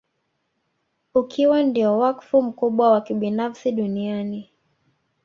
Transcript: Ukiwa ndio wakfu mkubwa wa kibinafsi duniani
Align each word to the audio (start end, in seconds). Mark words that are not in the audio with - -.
Ukiwa 1.15 1.63
ndio 1.63 1.97
wakfu 1.97 2.41
mkubwa 2.41 2.91
wa 2.91 3.01
kibinafsi 3.01 3.71
duniani 3.71 4.49